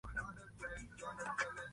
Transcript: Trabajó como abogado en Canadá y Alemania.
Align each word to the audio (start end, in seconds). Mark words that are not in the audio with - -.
Trabajó 0.03 0.29
como 0.33 0.41
abogado 0.41 0.75
en 0.79 0.87
Canadá 0.97 1.13
y 1.37 1.43
Alemania. 1.43 1.61